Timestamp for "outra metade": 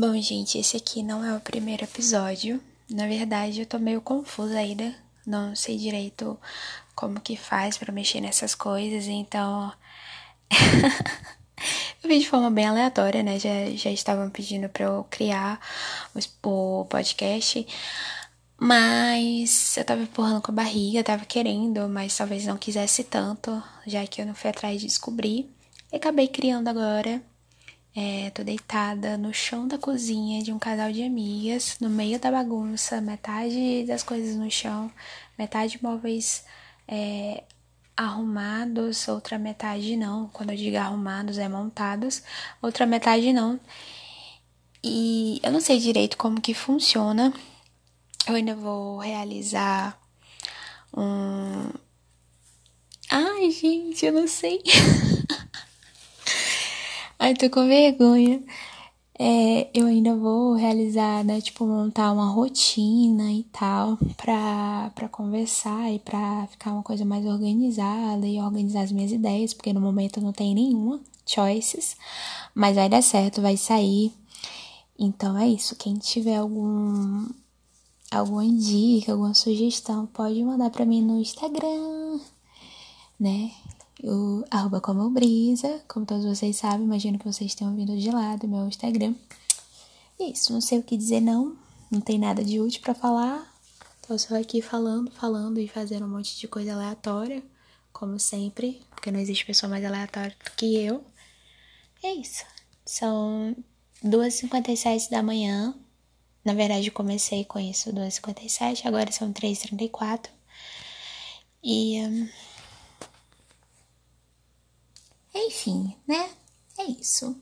39.08-39.96, 42.62-43.32